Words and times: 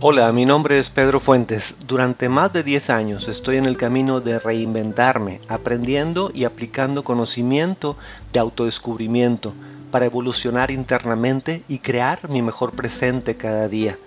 Hola, 0.00 0.30
mi 0.30 0.46
nombre 0.46 0.78
es 0.78 0.90
Pedro 0.90 1.18
Fuentes. 1.18 1.74
Durante 1.88 2.28
más 2.28 2.52
de 2.52 2.62
10 2.62 2.88
años 2.90 3.26
estoy 3.26 3.56
en 3.56 3.64
el 3.64 3.76
camino 3.76 4.20
de 4.20 4.38
reinventarme, 4.38 5.40
aprendiendo 5.48 6.30
y 6.32 6.44
aplicando 6.44 7.02
conocimiento 7.02 7.96
de 8.32 8.38
autodescubrimiento 8.38 9.54
para 9.90 10.06
evolucionar 10.06 10.70
internamente 10.70 11.64
y 11.66 11.80
crear 11.80 12.30
mi 12.30 12.42
mejor 12.42 12.70
presente 12.70 13.36
cada 13.36 13.66
día. 13.66 13.98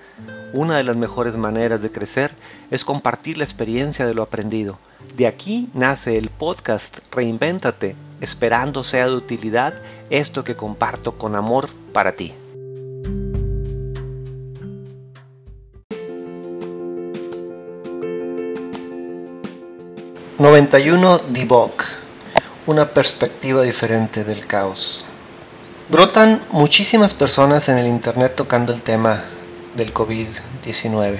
Una 0.53 0.77
de 0.77 0.83
las 0.83 0.95
mejores 0.95 1.35
maneras 1.35 1.81
de 1.81 1.91
crecer 1.91 2.31
es 2.69 2.85
compartir 2.85 3.37
la 3.37 3.43
experiencia 3.43 4.07
de 4.07 4.15
lo 4.15 4.23
aprendido. 4.23 4.79
De 5.17 5.27
aquí 5.27 5.67
nace 5.73 6.17
el 6.17 6.29
podcast 6.29 6.99
Reinvéntate, 7.13 7.97
esperando 8.21 8.85
sea 8.85 9.07
de 9.07 9.15
utilidad 9.15 9.73
esto 10.09 10.45
que 10.45 10.55
comparto 10.55 11.17
con 11.17 11.35
amor 11.35 11.69
para 11.91 12.13
ti. 12.13 12.33
91 20.41 21.19
Debug, 21.27 21.71
una 22.65 22.91
perspectiva 22.95 23.61
diferente 23.61 24.23
del 24.23 24.47
caos. 24.47 25.05
Brotan 25.87 26.41
muchísimas 26.49 27.13
personas 27.13 27.69
en 27.69 27.77
el 27.77 27.85
internet 27.85 28.33
tocando 28.35 28.73
el 28.73 28.81
tema 28.81 29.23
del 29.75 29.93
COVID-19. 29.93 31.19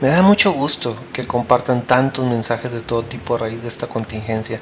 Me 0.00 0.08
da 0.08 0.22
mucho 0.22 0.52
gusto 0.52 0.96
que 1.12 1.26
compartan 1.26 1.82
tantos 1.82 2.24
mensajes 2.24 2.72
de 2.72 2.80
todo 2.80 3.02
tipo 3.02 3.34
a 3.34 3.40
raíz 3.40 3.60
de 3.60 3.68
esta 3.68 3.88
contingencia. 3.88 4.58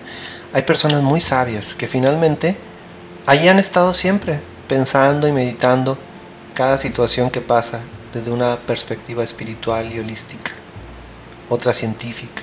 Hay 0.53 0.63
personas 0.63 1.01
muy 1.01 1.21
sabias 1.21 1.77
que 1.77 1.87
finalmente 1.87 2.57
ahí 3.27 3.47
han 3.47 3.61
estado 3.61 3.95
siempre 3.95 4.41
pensando 4.67 5.29
y 5.29 5.33
meditando 5.33 5.97
cada 6.53 6.79
situación 6.79 7.31
que 7.31 7.41
pasa 7.41 7.79
desde 8.13 8.33
una 8.33 8.59
perspectiva 8.59 9.23
espiritual 9.23 9.95
y 9.95 10.01
holística, 10.01 10.51
otra 11.49 11.73
científica 11.73 12.43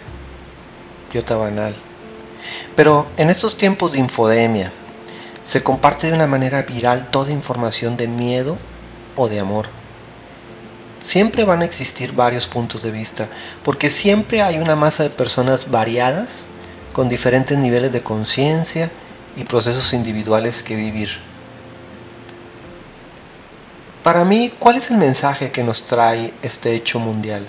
banal. 1.19 1.75
Pero 2.75 3.07
en 3.17 3.29
estos 3.29 3.57
tiempos 3.57 3.91
de 3.91 3.99
infodemia, 3.99 4.71
se 5.43 5.63
comparte 5.63 6.07
de 6.07 6.13
una 6.13 6.27
manera 6.27 6.61
viral 6.61 7.09
toda 7.09 7.31
información 7.31 7.97
de 7.97 8.07
miedo 8.07 8.57
o 9.15 9.27
de 9.27 9.39
amor. 9.39 9.67
Siempre 11.01 11.43
van 11.45 11.61
a 11.61 11.65
existir 11.65 12.13
varios 12.13 12.47
puntos 12.47 12.83
de 12.83 12.91
vista, 12.91 13.27
porque 13.63 13.89
siempre 13.89 14.41
hay 14.41 14.59
una 14.59 14.75
masa 14.75 15.03
de 15.03 15.09
personas 15.09 15.71
variadas, 15.71 16.45
con 16.93 17.09
diferentes 17.09 17.57
niveles 17.57 17.91
de 17.91 18.03
conciencia 18.03 18.91
y 19.35 19.45
procesos 19.45 19.93
individuales 19.93 20.61
que 20.61 20.75
vivir. 20.75 21.09
Para 24.03 24.25
mí, 24.25 24.51
¿cuál 24.59 24.77
es 24.77 24.91
el 24.91 24.97
mensaje 24.97 25.51
que 25.51 25.63
nos 25.63 25.83
trae 25.83 26.33
este 26.41 26.75
hecho 26.75 26.99
mundial? 26.99 27.47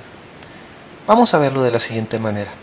Vamos 1.07 1.35
a 1.35 1.39
verlo 1.39 1.63
de 1.63 1.73
la 1.73 1.79
siguiente 1.79 2.19
manera. 2.19 2.62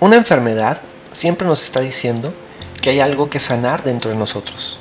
Una 0.00 0.16
enfermedad 0.16 0.80
siempre 1.12 1.46
nos 1.46 1.62
está 1.62 1.80
diciendo 1.80 2.32
que 2.80 2.88
hay 2.88 3.00
algo 3.00 3.28
que 3.28 3.38
sanar 3.38 3.84
dentro 3.84 4.10
de 4.10 4.16
nosotros. 4.16 4.78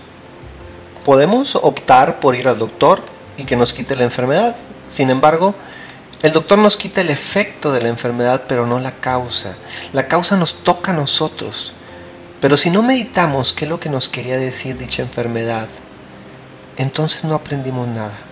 Podemos 1.04 1.56
optar 1.56 2.22
por 2.22 2.36
ir 2.36 2.48
al 2.48 2.58
doctor 2.58 3.02
y 3.38 3.44
que 3.44 3.58
nos 3.58 3.74
quite 3.74 3.98
la 3.98 4.06
enfermedad. 4.06 4.56
Sin 4.88 5.10
embargo, 5.10 5.56
el 6.22 6.32
doctor 6.32 6.58
nos 6.58 6.78
quita 6.78 7.02
el 7.02 7.10
efecto 7.10 7.74
de 7.74 7.82
la 7.82 7.90
enfermedad, 7.90 8.44
pero 8.48 8.66
no 8.66 8.80
la 8.80 8.96
causa. 8.96 9.58
La 9.92 10.08
causa 10.08 10.38
nos 10.38 10.64
toca 10.64 10.94
a 10.94 10.96
nosotros. 10.96 11.74
Pero 12.40 12.56
si 12.56 12.70
no 12.70 12.82
meditamos 12.82 13.52
qué 13.52 13.66
es 13.66 13.70
lo 13.70 13.80
que 13.80 13.90
nos 13.90 14.08
quería 14.08 14.38
decir 14.38 14.78
dicha 14.78 15.02
enfermedad, 15.02 15.68
entonces 16.78 17.26
no 17.26 17.36
aprendimos 17.36 17.90
nada. 17.90 18.29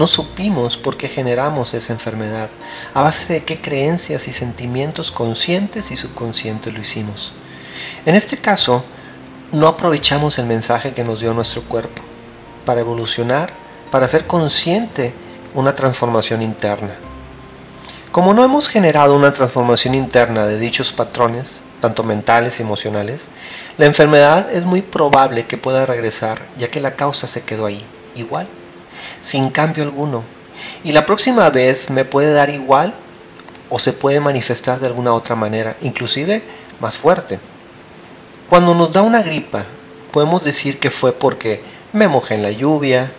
No 0.00 0.06
supimos 0.06 0.78
por 0.78 0.96
qué 0.96 1.08
generamos 1.10 1.74
esa 1.74 1.92
enfermedad, 1.92 2.48
a 2.94 3.02
base 3.02 3.34
de 3.34 3.44
qué 3.44 3.60
creencias 3.60 4.28
y 4.28 4.32
sentimientos 4.32 5.12
conscientes 5.12 5.90
y 5.90 5.96
subconscientes 5.96 6.72
lo 6.72 6.80
hicimos. 6.80 7.34
En 8.06 8.14
este 8.14 8.38
caso, 8.38 8.82
no 9.52 9.68
aprovechamos 9.68 10.38
el 10.38 10.46
mensaje 10.46 10.94
que 10.94 11.04
nos 11.04 11.20
dio 11.20 11.34
nuestro 11.34 11.60
cuerpo 11.64 12.00
para 12.64 12.80
evolucionar, 12.80 13.52
para 13.90 14.08
ser 14.08 14.26
consciente 14.26 15.12
una 15.52 15.74
transformación 15.74 16.40
interna. 16.40 16.96
Como 18.10 18.32
no 18.32 18.42
hemos 18.42 18.70
generado 18.70 19.14
una 19.14 19.32
transformación 19.32 19.94
interna 19.94 20.46
de 20.46 20.58
dichos 20.58 20.94
patrones, 20.94 21.60
tanto 21.78 22.04
mentales 22.04 22.58
y 22.58 22.62
emocionales, 22.62 23.28
la 23.76 23.84
enfermedad 23.84 24.50
es 24.50 24.64
muy 24.64 24.80
probable 24.80 25.44
que 25.44 25.58
pueda 25.58 25.84
regresar, 25.84 26.40
ya 26.56 26.68
que 26.68 26.80
la 26.80 26.92
causa 26.92 27.26
se 27.26 27.42
quedó 27.42 27.66
ahí, 27.66 27.84
igual 28.14 28.48
sin 29.20 29.50
cambio 29.50 29.84
alguno. 29.84 30.24
Y 30.84 30.92
la 30.92 31.06
próxima 31.06 31.48
vez 31.50 31.90
me 31.90 32.04
puede 32.04 32.32
dar 32.32 32.50
igual 32.50 32.94
o 33.68 33.78
se 33.78 33.92
puede 33.92 34.20
manifestar 34.20 34.80
de 34.80 34.86
alguna 34.86 35.14
otra 35.14 35.36
manera, 35.36 35.76
inclusive 35.80 36.42
más 36.80 36.98
fuerte. 36.98 37.38
Cuando 38.48 38.74
nos 38.74 38.92
da 38.92 39.02
una 39.02 39.22
gripa, 39.22 39.64
podemos 40.10 40.42
decir 40.44 40.78
que 40.78 40.90
fue 40.90 41.12
porque 41.12 41.62
me 41.92 42.08
mojé 42.08 42.34
en 42.34 42.42
la 42.42 42.50
lluvia, 42.50 43.12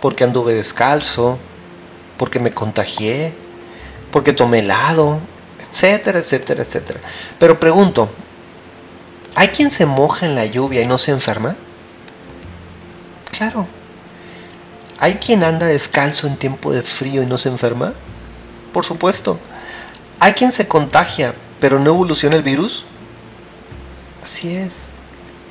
porque 0.00 0.24
anduve 0.24 0.54
descalzo, 0.54 1.38
porque 2.18 2.38
me 2.38 2.50
contagié, 2.50 3.32
porque 4.10 4.32
tomé 4.32 4.58
helado, 4.58 5.18
etcétera, 5.66 6.18
etcétera, 6.18 6.62
etcétera. 6.62 7.00
Pero 7.38 7.58
pregunto, 7.58 8.10
¿hay 9.34 9.48
quien 9.48 9.70
se 9.70 9.86
moja 9.86 10.26
en 10.26 10.34
la 10.34 10.46
lluvia 10.46 10.82
y 10.82 10.86
no 10.86 10.98
se 10.98 11.10
enferma? 11.10 11.56
Claro, 13.36 13.66
¿Hay 15.04 15.16
quien 15.16 15.44
anda 15.44 15.66
descalzo 15.66 16.26
en 16.26 16.38
tiempo 16.38 16.72
de 16.72 16.82
frío 16.82 17.22
y 17.22 17.26
no 17.26 17.36
se 17.36 17.50
enferma? 17.50 17.92
Por 18.72 18.86
supuesto. 18.86 19.38
¿Hay 20.18 20.32
quien 20.32 20.50
se 20.50 20.66
contagia 20.66 21.34
pero 21.60 21.78
no 21.78 21.90
evoluciona 21.90 22.36
el 22.36 22.42
virus? 22.42 22.84
Así 24.24 24.56
es. 24.56 24.88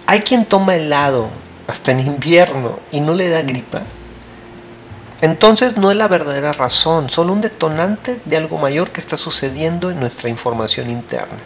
¿Hay 0.08 0.22
quien 0.22 0.46
toma 0.46 0.76
helado 0.76 1.30
hasta 1.68 1.92
en 1.92 2.00
invierno 2.00 2.80
y 2.92 3.00
no 3.00 3.14
le 3.14 3.30
da 3.30 3.44
gripa? 3.44 3.84
Entonces 5.22 5.78
no 5.78 5.92
es 5.92 5.98
la 5.98 6.08
verdadera 6.08 6.52
razón, 6.52 7.12
solo 7.12 7.32
un 7.32 7.42
detonante 7.42 8.20
de 8.26 8.38
algo 8.38 8.58
mayor 8.58 8.90
que 8.90 9.02
está 9.02 9.18
sucediendo 9.18 9.92
en 9.92 10.00
nuestra 10.00 10.30
información 10.30 10.90
interna. 10.90 11.38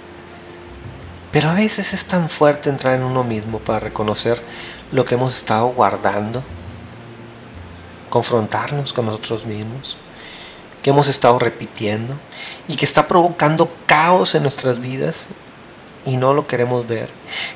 Pero 1.33 1.49
a 1.49 1.55
veces 1.55 1.93
es 1.93 2.05
tan 2.05 2.29
fuerte 2.29 2.69
entrar 2.69 2.95
en 2.95 3.03
uno 3.03 3.25
mismo 3.25 3.59
para 3.59 3.79
reconocer 3.79 4.41
lo 4.93 5.03
que 5.03 5.15
hemos 5.15 5.35
estado 5.35 5.67
guardando 5.67 6.41
confrontarnos 8.09 8.93
con 8.93 9.05
nosotros 9.05 9.45
mismos, 9.45 9.97
que 10.81 10.89
hemos 10.91 11.07
estado 11.07 11.39
repitiendo 11.39 12.15
y 12.67 12.75
que 12.75 12.85
está 12.85 13.07
provocando 13.07 13.69
caos 13.85 14.35
en 14.35 14.43
nuestras 14.43 14.79
vidas 14.79 15.27
y 16.05 16.17
no 16.17 16.33
lo 16.33 16.47
queremos 16.47 16.87
ver. 16.87 17.09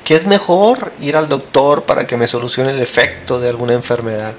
Que 0.04 0.14
es 0.14 0.26
mejor 0.26 0.92
ir 1.00 1.16
al 1.16 1.28
doctor 1.28 1.84
para 1.84 2.06
que 2.06 2.16
me 2.16 2.26
solucione 2.26 2.70
el 2.70 2.80
efecto 2.80 3.40
de 3.40 3.48
alguna 3.48 3.72
enfermedad. 3.72 4.34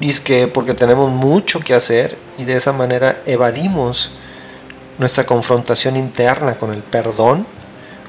Dice 0.00 0.22
que 0.22 0.48
porque 0.48 0.74
tenemos 0.74 1.10
mucho 1.10 1.60
que 1.60 1.74
hacer 1.74 2.18
y 2.36 2.44
de 2.44 2.56
esa 2.56 2.72
manera 2.72 3.22
evadimos 3.26 4.10
nuestra 4.98 5.24
confrontación 5.24 5.96
interna 5.96 6.56
con 6.56 6.72
el 6.72 6.82
perdón, 6.82 7.46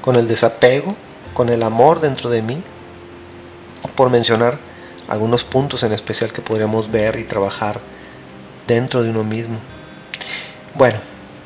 con 0.00 0.16
el 0.16 0.26
desapego, 0.26 0.96
con 1.32 1.48
el 1.48 1.62
amor 1.62 2.00
dentro 2.00 2.28
de 2.28 2.42
mí, 2.42 2.62
por 3.94 4.10
mencionar 4.10 4.58
algunos 5.08 5.44
puntos 5.44 5.82
en 5.82 5.92
especial 5.92 6.32
que 6.32 6.42
podríamos 6.42 6.90
ver 6.90 7.18
y 7.18 7.24
trabajar 7.24 7.80
dentro 8.66 9.02
de 9.02 9.10
uno 9.10 9.24
mismo. 9.24 9.58
Bueno, 10.74 10.98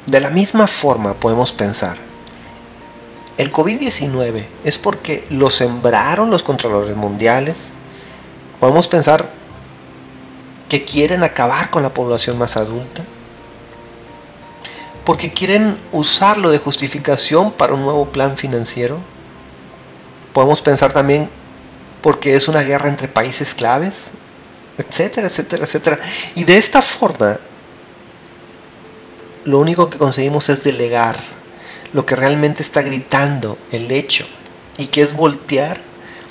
de 0.07 0.21
la 0.21 0.31
misma 0.31 0.67
forma 0.67 1.15
podemos 1.15 1.53
pensar, 1.53 1.97
el 3.37 3.53
COVID-19 3.53 4.45
es 4.65 4.79
porque 4.79 5.27
lo 5.31 5.51
sembraron 5.51 6.31
los 6.31 6.43
controladores 6.43 6.97
mundiales. 6.97 7.71
Podemos 8.59 8.87
pensar 8.87 9.31
que 10.69 10.85
quieren 10.85 11.23
acabar 11.23 11.71
con 11.71 11.83
la 11.83 11.95
población 11.95 12.39
más 12.39 12.57
adulta. 12.57 13.03
Porque 15.05 15.31
quieren 15.31 15.79
usarlo 15.91 16.51
de 16.51 16.59
justificación 16.59 17.51
para 17.53 17.73
un 17.75 17.83
nuevo 17.83 18.07
plan 18.07 18.37
financiero. 18.37 18.99
Podemos 20.33 20.61
pensar 20.61 20.93
también 20.93 21.31
porque 22.03 22.35
es 22.35 22.49
una 22.49 22.63
guerra 22.63 22.89
entre 22.89 23.09
países 23.09 23.55
claves, 23.55 24.13
etcétera, 24.79 25.27
etcétera, 25.27 25.65
etcétera. 25.65 26.01
Y 26.35 26.45
de 26.45 26.57
esta 26.57 26.83
forma, 26.83 27.39
lo 29.45 29.59
único 29.59 29.91
que 29.91 29.99
conseguimos 29.99 30.49
es 30.49 30.65
delegar 30.65 31.19
lo 31.93 32.07
que 32.07 32.17
realmente 32.17 32.63
está 32.63 32.83
gritando 32.83 33.59
el 33.73 33.91
hecho 33.91 34.27
y 34.79 34.87
que 34.87 35.03
es 35.03 35.15
voltear 35.15 35.81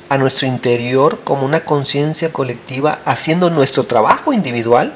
a 0.09 0.17
nuestro 0.17 0.47
interior 0.47 1.19
como 1.23 1.45
una 1.45 1.65
conciencia 1.65 2.31
colectiva 2.31 2.99
haciendo 3.05 3.49
nuestro 3.49 3.83
trabajo 3.83 4.33
individual 4.33 4.95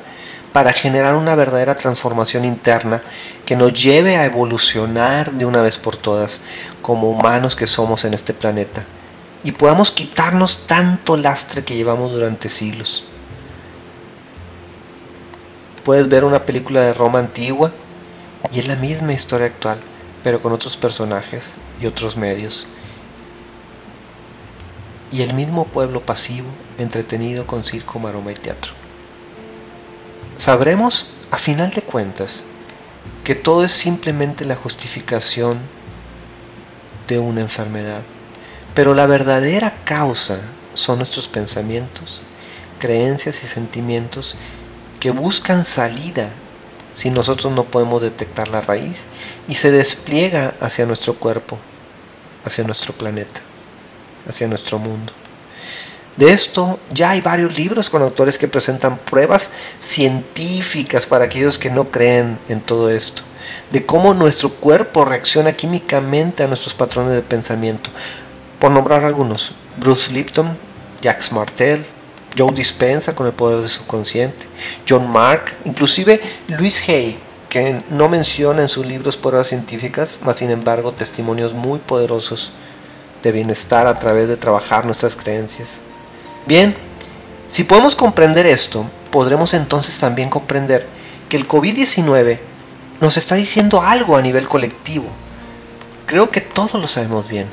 para 0.54 0.74
generar 0.74 1.16
una 1.16 1.36
verdadera 1.36 1.76
transformación 1.76 2.46
interna 2.46 3.02
que 3.46 3.56
nos 3.56 3.74
lleve 3.74 4.16
a 4.16 4.26
evolucionar 4.26 5.32
de 5.32 5.46
una 5.46 5.62
vez 5.62 5.78
por 5.78 5.98
todas 5.98 6.42
como 6.82 7.10
humanos 7.10 7.56
que 7.56 7.68
somos 7.68 8.06
en 8.06 8.14
este 8.14 8.34
planeta 8.34 8.86
y 9.44 9.52
podamos 9.52 9.92
quitarnos 9.92 10.66
tanto 10.68 11.18
lastre 11.18 11.64
que 11.64 11.76
llevamos 11.76 12.12
durante 12.12 12.50
siglos. 12.50 13.04
Puedes 15.84 16.08
ver 16.08 16.24
una 16.24 16.46
película 16.46 16.82
de 16.82 16.94
Roma 16.94 17.20
antigua 17.20 17.74
y 18.52 18.60
es 18.60 18.68
la 18.68 18.78
misma 18.78 19.14
historia 19.14 19.48
actual, 19.48 19.80
pero 20.24 20.42
con 20.42 20.54
otros 20.54 20.78
personajes 20.78 21.56
y 21.82 21.86
otros 21.86 22.16
medios. 22.16 22.68
Y 25.12 25.22
el 25.22 25.34
mismo 25.34 25.66
pueblo 25.66 26.02
pasivo, 26.02 26.48
entretenido 26.78 27.46
con 27.46 27.64
circo, 27.64 28.00
maroma 28.00 28.32
y 28.32 28.36
teatro. 28.36 28.72
Sabremos, 30.38 31.10
a 31.30 31.38
final 31.38 31.72
de 31.72 31.82
cuentas, 31.82 32.46
que 33.24 33.36
todo 33.36 33.64
es 33.64 33.72
simplemente 33.72 34.46
la 34.46 34.56
justificación 34.56 35.60
de 37.08 37.20
una 37.20 37.42
enfermedad. 37.42 38.02
Pero 38.74 38.94
la 38.94 39.06
verdadera 39.06 39.76
causa 39.84 40.40
son 40.74 40.98
nuestros 40.98 41.28
pensamientos, 41.28 42.22
creencias 42.80 43.44
y 43.44 43.48
sentimientos 43.48 44.36
que 45.00 45.12
buscan 45.12 45.64
salida 45.64 46.30
si 46.94 47.10
nosotros 47.10 47.54
no 47.54 47.66
podemos 47.66 48.02
detectar 48.02 48.48
la 48.48 48.62
raíz 48.62 49.08
y 49.48 49.56
se 49.56 49.72
despliega 49.72 50.54
hacia 50.60 50.86
nuestro 50.86 51.16
cuerpo, 51.16 51.58
hacia 52.46 52.64
nuestro 52.64 52.94
planeta, 52.94 53.42
hacia 54.28 54.48
nuestro 54.48 54.80
mundo. 54.80 55.14
De 56.16 56.32
esto 56.32 56.80
ya 56.94 57.12
hay 57.12 57.22
varios 57.22 57.58
libros 57.58 57.90
con 57.90 58.04
autores 58.04 58.38
que 58.38 58.48
presentan 58.48 59.00
pruebas 59.00 59.50
científicas 59.80 61.08
para 61.08 61.26
aquellos 61.26 61.58
que 61.58 61.72
no 61.72 61.90
creen 61.90 62.38
en 62.50 62.62
todo 62.62 62.92
esto, 62.92 63.24
de 63.72 63.84
cómo 63.86 64.14
nuestro 64.14 64.50
cuerpo 64.50 65.06
reacciona 65.06 65.54
químicamente 65.54 66.44
a 66.44 66.48
nuestros 66.48 66.76
patrones 66.76 67.14
de 67.14 67.24
pensamiento. 67.24 67.90
Por 68.60 68.72
nombrar 68.72 69.04
algunos, 69.04 69.54
Bruce 69.78 70.12
Lipton, 70.12 70.58
Jacques 71.02 71.32
Martel, 71.32 71.84
Joe 72.38 72.52
Dispensa 72.52 73.16
con 73.16 73.28
el 73.28 73.34
poder 73.34 73.62
de 73.62 73.70
su 73.70 73.86
consciente, 73.86 74.48
John 74.88 75.10
Mark, 75.12 75.56
inclusive 75.66 76.22
Luis 76.48 76.88
Hay, 76.90 77.20
que 77.50 77.84
no 77.90 78.10
menciona 78.10 78.62
en 78.62 78.68
sus 78.68 78.86
libros 78.86 79.18
pruebas 79.18 79.48
científicas, 79.48 80.20
mas 80.24 80.38
sin 80.38 80.50
embargo 80.50 80.94
testimonios 80.94 81.54
muy 81.54 81.80
poderosos 81.80 82.54
de 83.22 83.32
bienestar 83.32 83.86
a 83.88 84.00
través 84.00 84.28
de 84.28 84.38
trabajar 84.38 84.86
nuestras 84.86 85.16
creencias. 85.16 85.80
Bien, 86.48 86.76
si 87.48 87.64
podemos 87.64 87.96
comprender 87.96 88.46
esto, 88.46 88.86
podremos 89.12 89.54
entonces 89.54 90.00
también 90.00 90.30
comprender 90.30 90.88
que 91.30 91.38
el 91.38 91.48
COVID-19 91.48 92.40
nos 93.00 93.18
está 93.18 93.36
diciendo 93.36 93.82
algo 93.82 94.18
a 94.18 94.22
nivel 94.22 94.48
colectivo. 94.48 95.06
Creo 96.08 96.30
que 96.32 96.42
todos 96.42 96.74
lo 96.74 96.88
sabemos 96.88 97.28
bien. 97.28 97.48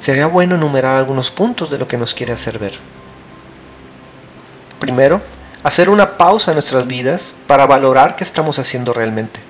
Sería 0.00 0.26
bueno 0.28 0.54
enumerar 0.54 0.96
algunos 0.96 1.30
puntos 1.30 1.68
de 1.68 1.76
lo 1.76 1.86
que 1.86 1.98
nos 1.98 2.14
quiere 2.14 2.32
hacer 2.32 2.58
ver. 2.58 2.72
Primero, 4.78 5.20
hacer 5.62 5.90
una 5.90 6.16
pausa 6.16 6.52
en 6.52 6.54
nuestras 6.54 6.86
vidas 6.86 7.34
para 7.46 7.66
valorar 7.66 8.16
qué 8.16 8.24
estamos 8.24 8.58
haciendo 8.58 8.94
realmente. 8.94 9.40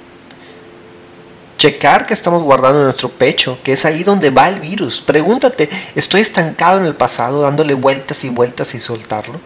Checar 1.56 2.05
que 2.05 2.14
estamos 2.14 2.43
guardando 2.43 2.81
en 2.81 2.87
nuestro 2.87 3.11
pecho, 3.11 3.61
que 3.62 3.75
es 3.75 3.85
ahí 3.85 4.02
donde 4.02 4.31
va 4.31 4.49
el 4.49 4.58
virus. 4.58 5.00
Pregúntate, 5.00 5.70
¿estoy 5.94 6.20
estancado 6.20 6.79
en 6.79 6.87
el 6.87 6.96
pasado 6.96 7.43
dándole 7.43 7.75
vueltas 7.75 8.25
y 8.25 8.29
vueltas 8.29 8.75
y 8.75 8.81
soltarlo? 8.81 9.38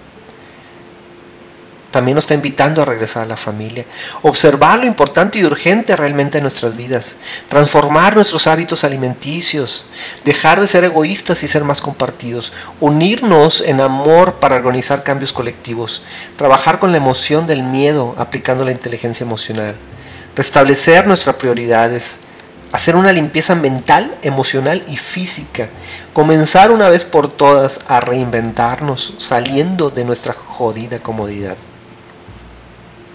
También 1.94 2.16
nos 2.16 2.24
está 2.24 2.34
invitando 2.34 2.82
a 2.82 2.84
regresar 2.84 3.22
a 3.22 3.26
la 3.28 3.36
familia, 3.36 3.84
observar 4.22 4.80
lo 4.80 4.84
importante 4.84 5.38
y 5.38 5.44
urgente 5.44 5.94
realmente 5.94 6.38
en 6.38 6.42
nuestras 6.42 6.76
vidas, 6.76 7.14
transformar 7.46 8.16
nuestros 8.16 8.48
hábitos 8.48 8.82
alimenticios, 8.82 9.84
dejar 10.24 10.60
de 10.60 10.66
ser 10.66 10.82
egoístas 10.82 11.44
y 11.44 11.46
ser 11.46 11.62
más 11.62 11.80
compartidos, 11.80 12.52
unirnos 12.80 13.60
en 13.60 13.80
amor 13.80 14.40
para 14.40 14.56
organizar 14.56 15.04
cambios 15.04 15.32
colectivos, 15.32 16.02
trabajar 16.34 16.80
con 16.80 16.90
la 16.90 16.96
emoción 16.96 17.46
del 17.46 17.62
miedo 17.62 18.16
aplicando 18.18 18.64
la 18.64 18.72
inteligencia 18.72 19.22
emocional 19.22 19.76
restablecer 20.34 21.06
nuestras 21.06 21.36
prioridades, 21.36 22.18
hacer 22.72 22.96
una 22.96 23.12
limpieza 23.12 23.54
mental, 23.54 24.18
emocional 24.22 24.82
y 24.88 24.96
física, 24.96 25.68
comenzar 26.12 26.72
una 26.72 26.88
vez 26.88 27.04
por 27.04 27.28
todas 27.28 27.78
a 27.86 28.00
reinventarnos 28.00 29.14
saliendo 29.18 29.90
de 29.90 30.04
nuestra 30.04 30.32
jodida 30.32 30.98
comodidad. 30.98 31.56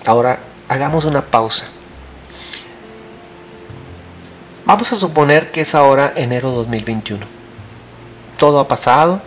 Ahora 0.06 0.40
hagamos 0.68 1.06
una 1.06 1.26
pausa. 1.26 1.66
Vamos 4.66 4.92
a 4.94 4.96
suponer 4.96 5.52
que 5.52 5.62
es 5.62 5.74
ahora 5.76 6.14
enero 6.16 6.52
2021. 6.52 7.26
Todo 8.38 8.60
ha 8.60 8.68
pasado 8.68 9.22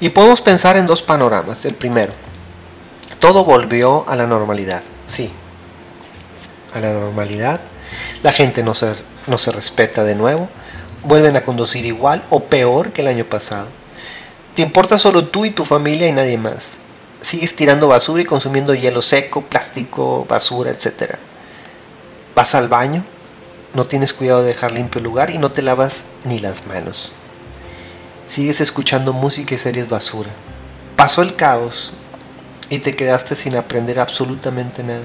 y 0.00 0.08
podemos 0.08 0.40
pensar 0.40 0.76
en 0.76 0.86
dos 0.86 1.02
panoramas. 1.02 1.64
El 1.64 1.74
primero, 1.74 2.12
todo 3.18 3.44
volvió 3.44 4.08
a 4.08 4.16
la 4.16 4.26
normalidad. 4.26 4.82
Sí, 5.06 5.30
a 6.72 6.80
la 6.80 6.92
normalidad, 6.92 7.60
la 8.22 8.32
gente 8.32 8.62
no 8.62 8.74
se, 8.74 8.94
no 9.26 9.38
se 9.38 9.52
respeta 9.52 10.04
de 10.04 10.14
nuevo, 10.14 10.48
vuelven 11.04 11.36
a 11.36 11.44
conducir 11.44 11.84
igual 11.84 12.24
o 12.30 12.44
peor 12.44 12.92
que 12.92 13.02
el 13.02 13.08
año 13.08 13.24
pasado. 13.24 13.68
Te 14.54 14.62
importa 14.62 14.98
solo 14.98 15.26
tú 15.26 15.44
y 15.44 15.50
tu 15.50 15.64
familia 15.64 16.08
y 16.08 16.12
nadie 16.12 16.38
más. 16.38 16.79
Sigues 17.20 17.54
tirando 17.54 17.88
basura 17.88 18.22
y 18.22 18.26
consumiendo 18.26 18.74
hielo 18.74 19.02
seco, 19.02 19.42
plástico, 19.42 20.24
basura, 20.28 20.70
etc. 20.70 21.16
Vas 22.34 22.54
al 22.54 22.68
baño, 22.68 23.04
no 23.74 23.84
tienes 23.84 24.14
cuidado 24.14 24.40
de 24.40 24.48
dejar 24.48 24.72
limpio 24.72 24.98
el 24.98 25.04
lugar 25.04 25.30
y 25.30 25.38
no 25.38 25.52
te 25.52 25.62
lavas 25.62 26.04
ni 26.24 26.38
las 26.38 26.66
manos. 26.66 27.12
Sigues 28.26 28.60
escuchando 28.60 29.12
música 29.12 29.54
y 29.54 29.58
series 29.58 29.88
basura. 29.88 30.30
Pasó 30.96 31.22
el 31.22 31.36
caos 31.36 31.92
y 32.68 32.78
te 32.78 32.96
quedaste 32.96 33.34
sin 33.34 33.56
aprender 33.56 34.00
absolutamente 34.00 34.82
nada 34.82 35.02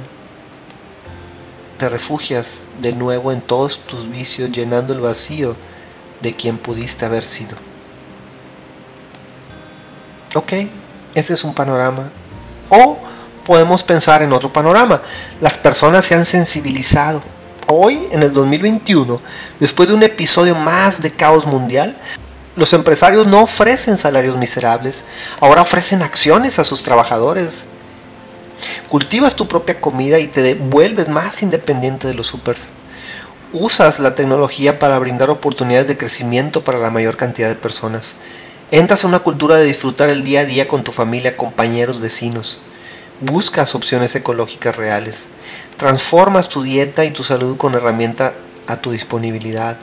te 1.77 1.89
refugias 1.89 2.62
de 2.81 2.94
nuevo 2.94 3.31
en 3.31 3.41
todos 3.41 3.79
tus 3.79 4.09
vicios, 4.09 4.51
llenando 4.51 4.94
el 4.94 5.01
vacío 5.01 5.56
de 6.21 6.33
quien 6.33 6.57
pudiste 6.57 7.06
haber 7.06 7.25
sido. 7.25 7.57
Ok, 10.35 10.53
ese 11.15 11.33
es 11.33 11.44
un 11.44 11.56
panorama. 11.56 12.12
O 12.69 13.00
podemos 13.44 13.83
pensar 13.83 14.21
en 14.21 14.31
otro 14.33 14.53
panorama. 14.53 15.01
Las 15.41 15.57
personas 15.57 16.06
se 16.06 16.13
han 16.13 16.25
sensibilizado. 16.25 17.23
Hoy, 17.67 18.07
en 18.12 18.21
el 18.21 18.31
2021, 18.31 19.19
después 19.59 19.89
de 19.89 19.95
un 19.95 20.03
episodio 20.03 20.53
más 20.53 21.01
de 21.01 21.12
caos 21.12 21.47
mundial, 21.47 21.97
los 22.56 22.71
empresarios 22.73 23.25
no 23.25 23.41
ofrecen 23.41 23.97
salarios 23.97 24.38
miserables, 24.38 25.03
ahora 25.39 25.63
ofrecen 25.63 26.03
acciones 26.03 26.60
a 26.60 26.63
sus 26.63 26.84
trabajadores 26.84 27.65
Cultivas 28.89 29.36
tu 29.36 29.48
propia 29.48 29.81
comida 29.81 30.19
y 30.19 30.27
te 30.27 30.53
vuelves 30.53 31.10
más 31.10 31.41
independiente 31.41 32.07
de 32.07 32.13
los 32.13 32.27
supers. 32.27 32.69
Usas 33.53 34.00
la 34.00 34.15
tecnología 34.15 34.79
para 34.79 35.00
brindar 35.00 35.29
oportunidades 35.29 35.88
de 35.88 35.98
crecimiento 35.98 36.63
para 36.63 36.79
la 36.79 36.89
mayor 36.89 37.17
cantidad 37.17 37.48
de 37.48 37.55
personas. 37.55 38.15
Entras 38.72 39.03
a 39.03 39.07
una 39.07 39.19
cultura 39.19 39.57
de 39.57 39.63
disfrutar 39.63 40.10
el 40.10 40.24
día 40.24 40.39
a 40.39 40.45
día 40.45 40.67
con 40.67 40.84
tu 40.84 40.91
familia, 40.91 41.38
compañeros, 41.38 42.00
vecinos. 42.00 42.57
Buscas 43.22 43.75
opciones 43.75 44.15
ecológicas 44.15 44.75
reales. 44.75 45.27
Transformas 45.77 46.50
tu 46.50 46.63
dieta 46.63 47.05
y 47.05 47.12
tu 47.12 47.24
salud 47.24 47.57
con 47.57 47.75
herramienta 47.75 48.34
a 48.65 48.77
tu 48.77 48.89
disponibilidad. 48.89 49.77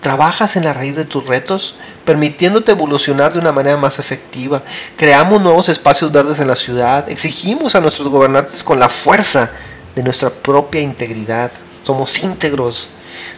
Trabajas 0.00 0.56
en 0.56 0.64
la 0.64 0.72
raíz 0.72 0.96
de 0.96 1.04
tus 1.04 1.28
retos, 1.28 1.76
permitiéndote 2.04 2.72
evolucionar 2.72 3.32
de 3.32 3.38
una 3.38 3.52
manera 3.52 3.76
más 3.76 4.00
efectiva. 4.00 4.64
Creamos 4.96 5.40
nuevos 5.40 5.68
espacios 5.68 6.10
verdes 6.10 6.40
en 6.40 6.48
la 6.48 6.56
ciudad. 6.56 7.08
Exigimos 7.08 7.76
a 7.76 7.80
nuestros 7.80 8.08
gobernantes 8.08 8.64
con 8.64 8.80
la 8.80 8.88
fuerza 8.88 9.52
de 9.94 10.02
nuestra 10.02 10.30
propia 10.30 10.80
integridad. 10.80 11.52
Somos 11.84 12.18
íntegros. 12.24 12.88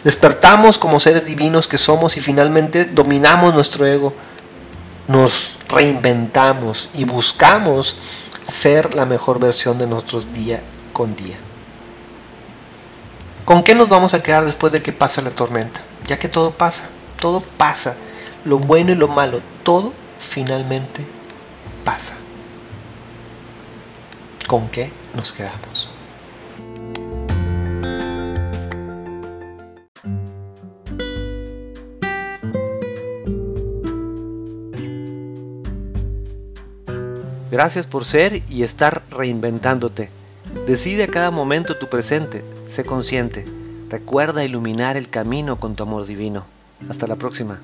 Despertamos 0.03 0.79
como 0.79 0.99
seres 0.99 1.27
divinos 1.27 1.69
que 1.69 1.77
somos 1.77 2.17
y 2.17 2.23
finalmente 2.23 2.87
dominamos 2.87 3.53
nuestro 3.53 3.85
ego. 3.85 4.15
Nos 5.13 5.59
reinventamos 5.69 6.89
y 6.95 7.05
buscamos 7.05 7.99
ser 8.47 8.95
la 8.95 9.05
mejor 9.05 9.39
versión 9.39 9.77
de 9.77 9.87
nosotros 9.87 10.33
día 10.33 10.63
con 10.95 11.15
día. 11.15 11.37
¿Con 13.45 13.63
qué 13.63 13.75
nos 13.75 13.91
vamos 13.91 14.15
a 14.15 14.23
quedar 14.23 14.47
después 14.47 14.73
de 14.73 14.81
que 14.81 14.95
pasa 14.95 15.21
la 15.21 15.31
tormenta? 15.31 15.83
Ya 16.07 16.19
que 16.19 16.31
todo 16.31 16.53
pasa, 16.53 16.89
todo 17.21 17.43
pasa, 17.59 17.95
lo 18.47 18.59
bueno 18.59 18.93
y 18.93 18.95
lo 18.95 19.07
malo, 19.07 19.43
todo 19.63 19.93
finalmente 20.19 21.05
pasa. 21.85 22.15
¿Con 24.47 24.71
qué 24.71 24.91
nos 25.15 25.35
quedamos? 25.35 25.91
Gracias 37.53 37.87
por 37.87 38.07
ser 38.07 38.43
y 38.49 38.63
estar 38.63 39.03
reinventándote. 39.11 40.09
Decide 40.67 41.05
a 41.05 41.09
cada 41.09 41.31
momento 41.31 41.77
tu 41.77 41.91
presente, 41.91 42.43
sé 42.67 42.83
consciente. 42.83 43.45
Recuerda 43.91 44.43
iluminar 44.43 44.97
el 44.97 45.11
camino 45.11 45.61
con 45.61 45.77
tu 45.77 45.83
amor 45.83 46.07
divino. 46.07 46.47
Hasta 46.89 47.07
la 47.07 47.17
próxima. 47.17 47.61